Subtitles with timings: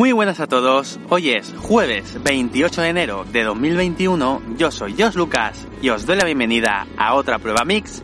[0.00, 5.14] Muy buenas a todos, hoy es jueves 28 de enero de 2021, yo soy Jos
[5.14, 8.02] Lucas y os doy la bienvenida a otra prueba mix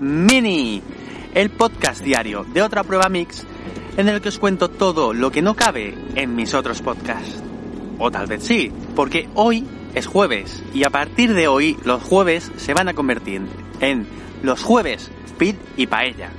[0.00, 0.82] mini,
[1.34, 3.46] el podcast diario de otra prueba mix
[3.96, 7.40] en el que os cuento todo lo que no cabe en mis otros podcasts.
[8.00, 9.64] O tal vez sí, porque hoy
[9.94, 13.42] es jueves y a partir de hoy los jueves se van a convertir
[13.78, 14.08] en
[14.42, 15.08] los jueves
[15.38, 16.32] Pit y Paella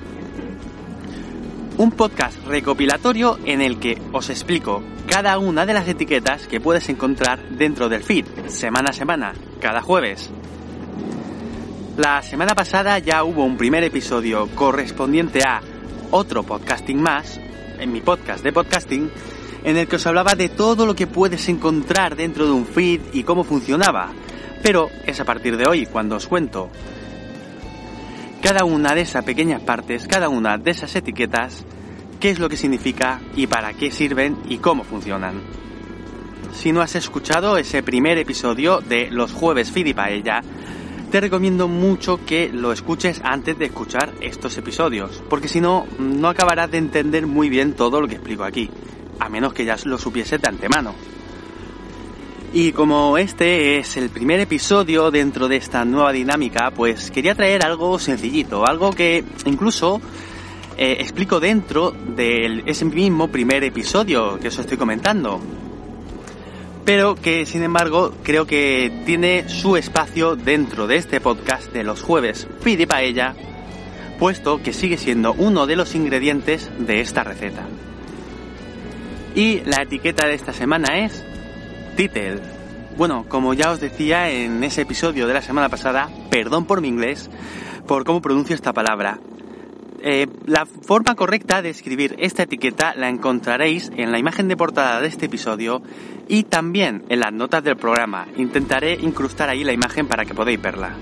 [1.79, 6.89] un podcast recopilatorio en el que os explico cada una de las etiquetas que puedes
[6.89, 10.29] encontrar dentro del feed, semana a semana, cada jueves.
[11.95, 15.61] La semana pasada ya hubo un primer episodio correspondiente a
[16.11, 17.39] otro podcasting más,
[17.79, 19.09] en mi podcast de podcasting,
[19.63, 22.99] en el que os hablaba de todo lo que puedes encontrar dentro de un feed
[23.13, 24.11] y cómo funcionaba.
[24.61, 26.69] Pero es a partir de hoy cuando os cuento
[28.41, 31.65] cada una de esas pequeñas partes, cada una de esas etiquetas,
[32.19, 35.41] qué es lo que significa y para qué sirven y cómo funcionan.
[36.53, 40.41] Si no has escuchado ese primer episodio de Los jueves y Paella,
[41.11, 46.29] te recomiendo mucho que lo escuches antes de escuchar estos episodios, porque si no, no
[46.29, 48.69] acabarás de entender muy bien todo lo que explico aquí,
[49.19, 50.93] a menos que ya lo supiese de antemano.
[52.51, 57.63] Y como este es el primer episodio dentro de esta nueva dinámica, pues quería traer
[57.63, 60.01] algo sencillito, algo que incluso
[60.75, 65.39] eh, explico dentro de ese mismo primer episodio que os estoy comentando.
[66.85, 72.01] Pero que sin embargo creo que tiene su espacio dentro de este podcast de los
[72.01, 73.35] jueves Pidi Paella,
[74.17, 77.67] puesto que sigue siendo uno de los ingredientes de esta receta.
[79.35, 81.23] Y la etiqueta de esta semana es
[82.95, 86.87] Bueno, como ya os decía en ese episodio de la semana pasada, perdón por mi
[86.87, 87.29] inglés,
[87.87, 89.19] por cómo pronuncio esta palabra.
[90.01, 95.01] Eh, la forma correcta de escribir esta etiqueta la encontraréis en la imagen de portada
[95.01, 95.81] de este episodio
[96.29, 98.27] y también en las notas del programa.
[98.37, 100.95] Intentaré incrustar ahí la imagen para que podáis verla.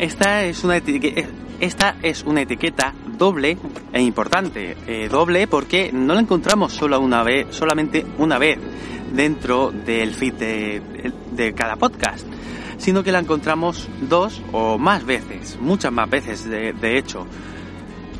[0.00, 1.28] Esta es una, etiqueta,
[1.60, 3.56] esta es una etiqueta doble
[3.92, 4.76] e importante.
[4.88, 8.58] Eh, doble porque no la encontramos solo una vez, solamente una vez
[9.12, 12.26] dentro del feed de, cada podcast,
[12.78, 17.26] sino que la encontramos dos o más veces, muchas más veces de, hecho.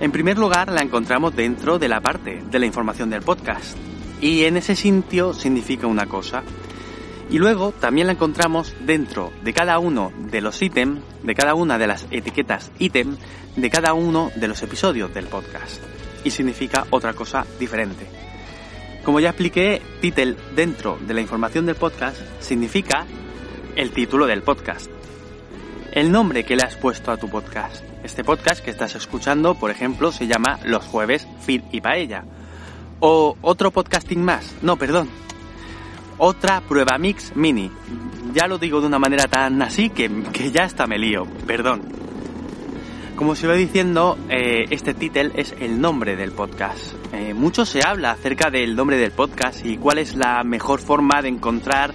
[0.01, 3.77] En primer lugar, la encontramos dentro de la parte de la información del podcast.
[4.21, 6.43] Y en ese sitio significa una cosa.
[7.31, 11.79] Y luego también la encontramos dentro de cada uno de los ítems, de cada una
[11.79, 13.17] de las etiquetas ítem,
[13.57, 15.81] de cada uno de los episodios del podcast.
[16.25, 18.30] Y significa otra cosa diferente.
[19.05, 23.07] Como ya expliqué, title dentro de la información del podcast significa
[23.75, 24.91] el título del podcast.
[25.93, 27.83] El nombre que le has puesto a tu podcast.
[28.05, 32.25] Este podcast que estás escuchando, por ejemplo, se llama Los jueves Feed y Paella.
[33.01, 34.55] O otro podcasting más.
[34.61, 35.09] No, perdón.
[36.19, 37.71] Otra prueba mix mini.
[38.35, 41.27] Ya lo digo de una manera tan así que, que ya hasta me lío.
[41.47, 42.00] Perdón.
[43.21, 46.95] Como se iba diciendo, eh, este título es el nombre del podcast.
[47.13, 51.21] Eh, mucho se habla acerca del nombre del podcast y cuál es la mejor forma
[51.21, 51.93] de encontrar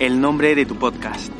[0.00, 1.32] el nombre de tu podcast.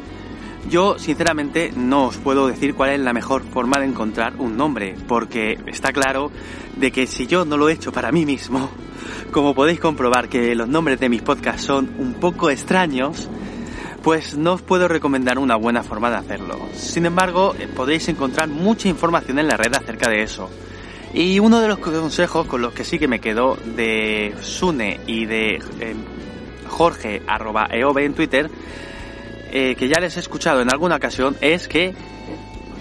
[0.70, 4.94] Yo, sinceramente, no os puedo decir cuál es la mejor forma de encontrar un nombre,
[5.08, 6.30] porque está claro
[6.76, 8.70] de que si yo no lo he hecho para mí mismo,
[9.32, 13.28] como podéis comprobar que los nombres de mis podcasts son un poco extraños,
[14.04, 16.58] pues no os puedo recomendar una buena forma de hacerlo.
[16.74, 20.50] Sin embargo, eh, podéis encontrar mucha información en la red acerca de eso.
[21.14, 25.24] Y uno de los consejos con los que sí que me quedo de Sune y
[25.24, 25.94] de eh,
[26.68, 28.50] Jorge arroba en Twitter,
[29.50, 31.94] eh, que ya les he escuchado en alguna ocasión, es que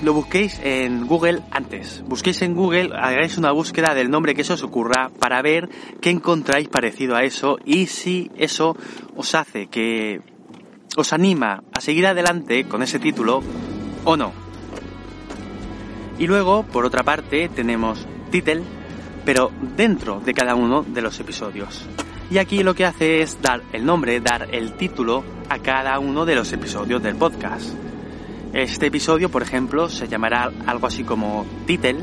[0.02, 2.04] lo busquéis en Google antes.
[2.06, 5.70] Busquéis en Google, hagáis una búsqueda del nombre que se os ocurra para ver
[6.02, 8.76] qué encontráis parecido a eso y si eso
[9.16, 10.33] os hace que
[10.96, 13.42] os anima a seguir adelante con ese título
[14.04, 14.32] o no.
[16.20, 18.64] Y luego, por otra parte, tenemos title,
[19.26, 21.88] pero dentro de cada uno de los episodios.
[22.30, 26.26] Y aquí lo que hace es dar el nombre, dar el título a cada uno
[26.26, 27.74] de los episodios del podcast.
[28.54, 32.02] Este episodio, por ejemplo, se llamará algo así como title,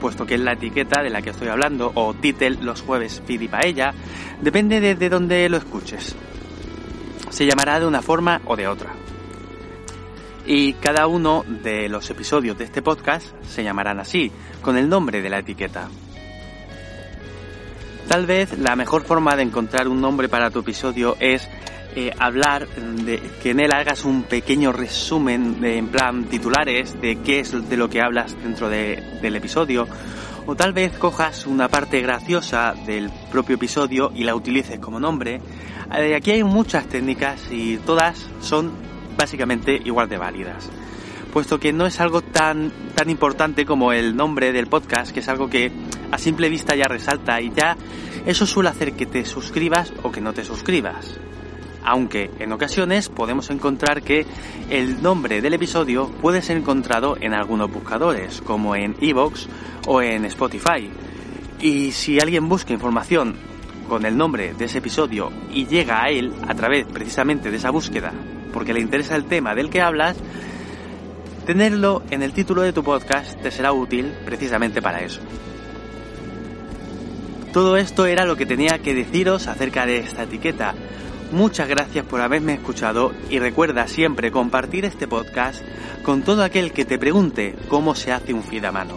[0.00, 3.48] puesto que es la etiqueta de la que estoy hablando, o title los jueves y
[3.48, 3.94] paella,
[4.42, 6.14] depende de, de dónde lo escuches
[7.40, 8.92] se llamará de una forma o de otra.
[10.44, 15.22] Y cada uno de los episodios de este podcast se llamarán así, con el nombre
[15.22, 15.88] de la etiqueta.
[18.06, 21.48] Tal vez la mejor forma de encontrar un nombre para tu episodio es
[21.96, 27.22] eh, hablar de que en él hagas un pequeño resumen de, en plan titulares de
[27.22, 29.88] qué es de lo que hablas dentro del episodio
[30.46, 35.40] O tal vez cojas una parte graciosa del propio episodio y la utilices como nombre.
[35.96, 38.72] Eh, aquí hay muchas técnicas y todas son
[39.16, 40.68] básicamente igual de válidas.
[41.32, 45.28] Puesto que no es algo tan, tan importante como el nombre del podcast, que es
[45.28, 45.70] algo que
[46.10, 47.76] a simple vista ya resalta y ya
[48.26, 51.20] eso suele hacer que te suscribas o que no te suscribas
[51.84, 54.26] aunque en ocasiones podemos encontrar que
[54.70, 59.48] el nombre del episodio puede ser encontrado en algunos buscadores, como en Evox
[59.86, 60.90] o en Spotify.
[61.60, 63.36] Y si alguien busca información
[63.88, 67.70] con el nombre de ese episodio y llega a él a través precisamente de esa
[67.70, 68.12] búsqueda,
[68.52, 70.16] porque le interesa el tema del que hablas,
[71.44, 75.20] tenerlo en el título de tu podcast te será útil precisamente para eso.
[77.52, 80.74] Todo esto era lo que tenía que deciros acerca de esta etiqueta.
[81.32, 85.62] Muchas gracias por haberme escuchado y recuerda siempre compartir este podcast
[86.02, 88.96] con todo aquel que te pregunte cómo se hace un feed a mano.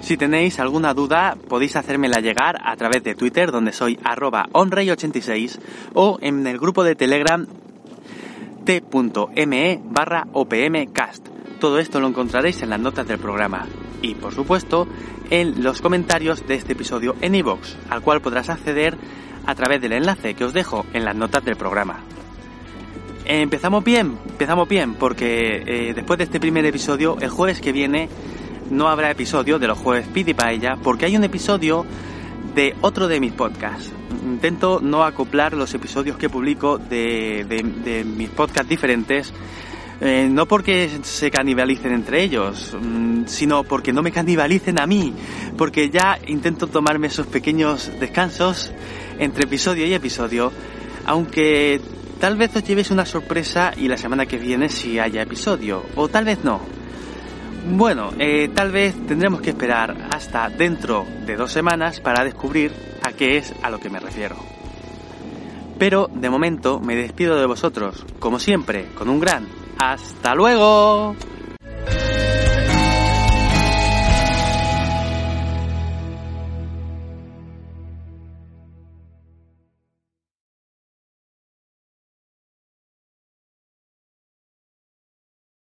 [0.00, 5.58] Si tenéis alguna duda podéis hacérmela llegar a través de Twitter donde soy arroba onrey86
[5.92, 7.46] o en el grupo de Telegram
[8.64, 11.28] t.me barra opmcast.
[11.60, 13.66] Todo esto lo encontraréis en las notas del programa
[14.00, 14.88] y por supuesto
[15.28, 18.96] en los comentarios de este episodio en iVoox, al cual podrás acceder
[19.48, 22.00] a través del enlace que os dejo en las notas del programa.
[23.24, 28.10] Empezamos bien, empezamos bien, porque eh, después de este primer episodio, el jueves que viene
[28.70, 31.86] no habrá episodio de los jueves Pidi Paella, porque hay un episodio
[32.54, 33.90] de otro de mis podcasts.
[34.22, 37.46] Intento no acoplar los episodios que publico de,
[37.82, 39.32] de mis podcasts diferentes
[40.00, 45.12] eh, no porque se canibalicen entre ellos, mm, sino porque no me canibalicen a mí,
[45.56, 48.72] porque ya intento tomarme esos pequeños descansos
[49.18, 50.52] entre episodio y episodio,
[51.06, 51.80] aunque
[52.20, 56.08] tal vez os llevéis una sorpresa y la semana que viene si haya episodio, o
[56.08, 56.60] tal vez no.
[57.70, 62.72] Bueno, eh, tal vez tendremos que esperar hasta dentro de dos semanas para descubrir
[63.02, 64.36] a qué es a lo que me refiero.
[65.78, 69.46] Pero de momento me despido de vosotros, como siempre, con un gran
[69.78, 71.14] hasta luego.